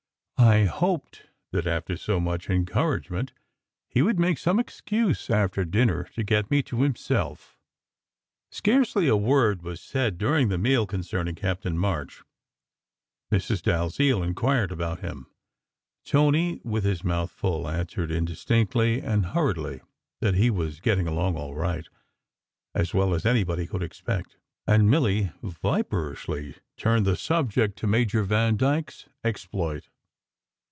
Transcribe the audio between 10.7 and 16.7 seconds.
concerning Captain March. Mrs. Dalziel inquired about him; Tony